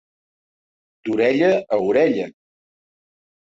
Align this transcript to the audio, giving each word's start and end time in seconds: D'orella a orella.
D'orella 1.09 1.51
a 1.77 1.81
orella. 1.91 2.29